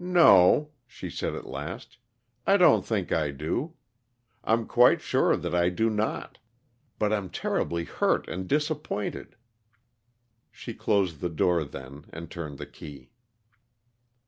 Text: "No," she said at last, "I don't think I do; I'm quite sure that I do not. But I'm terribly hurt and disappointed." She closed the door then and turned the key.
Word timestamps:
"No," 0.00 0.72
she 0.88 1.08
said 1.08 1.36
at 1.36 1.46
last, 1.46 1.98
"I 2.48 2.56
don't 2.56 2.84
think 2.84 3.12
I 3.12 3.30
do; 3.30 3.74
I'm 4.42 4.66
quite 4.66 5.00
sure 5.00 5.36
that 5.36 5.54
I 5.54 5.68
do 5.68 5.88
not. 5.88 6.38
But 6.98 7.12
I'm 7.12 7.30
terribly 7.30 7.84
hurt 7.84 8.26
and 8.26 8.48
disappointed." 8.48 9.36
She 10.50 10.74
closed 10.74 11.20
the 11.20 11.30
door 11.30 11.62
then 11.62 12.06
and 12.12 12.28
turned 12.28 12.58
the 12.58 12.66
key. 12.66 13.12